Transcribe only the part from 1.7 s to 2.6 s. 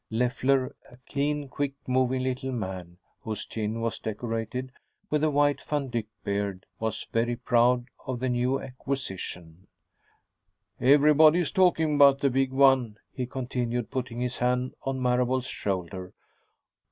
moving little